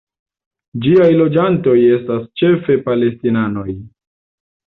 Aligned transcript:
Ĝiaj 0.85 1.09
loĝantoj 1.17 1.75
estas 1.97 2.25
ĉefe 2.41 2.79
palestinanoj. 2.87 3.69